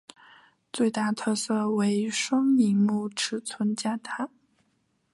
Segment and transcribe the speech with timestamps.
[0.73, 4.31] 最大特色为双萤幕尺寸加大。